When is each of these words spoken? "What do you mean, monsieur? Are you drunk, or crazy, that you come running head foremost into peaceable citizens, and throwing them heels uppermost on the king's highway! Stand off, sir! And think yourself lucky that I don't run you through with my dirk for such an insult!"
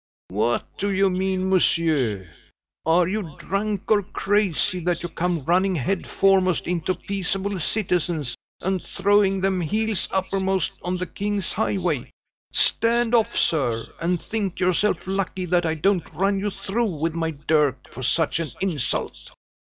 "What 0.31 0.65
do 0.79 0.91
you 0.91 1.11
mean, 1.11 1.47
monsieur? 1.47 2.27
Are 2.87 3.07
you 3.07 3.35
drunk, 3.37 3.91
or 3.91 4.01
crazy, 4.01 4.79
that 4.79 5.03
you 5.03 5.09
come 5.09 5.45
running 5.45 5.75
head 5.75 6.07
foremost 6.07 6.65
into 6.65 6.95
peaceable 6.95 7.59
citizens, 7.59 8.35
and 8.63 8.81
throwing 8.83 9.41
them 9.41 9.61
heels 9.61 10.07
uppermost 10.09 10.71
on 10.81 10.97
the 10.97 11.05
king's 11.05 11.53
highway! 11.53 12.09
Stand 12.51 13.13
off, 13.13 13.37
sir! 13.37 13.85
And 14.01 14.19
think 14.19 14.59
yourself 14.59 15.05
lucky 15.05 15.45
that 15.45 15.67
I 15.67 15.75
don't 15.75 16.11
run 16.15 16.39
you 16.39 16.49
through 16.49 16.95
with 16.97 17.13
my 17.13 17.29
dirk 17.29 17.87
for 17.87 18.01
such 18.01 18.39
an 18.39 18.47
insult!" 18.59 19.29